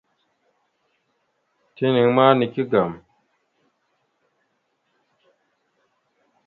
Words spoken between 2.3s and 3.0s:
nike agam.